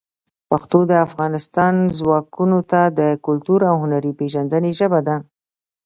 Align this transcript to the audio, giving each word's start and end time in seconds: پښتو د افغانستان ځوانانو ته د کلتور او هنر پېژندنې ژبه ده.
پښتو 0.49 0.79
د 0.91 0.93
افغانستان 1.07 1.73
ځوانانو 1.97 2.59
ته 2.71 2.81
د 2.99 3.01
کلتور 3.25 3.59
او 3.69 3.75
هنر 3.83 4.03
پېژندنې 4.19 4.71
ژبه 4.79 4.99
ده. 5.07 5.15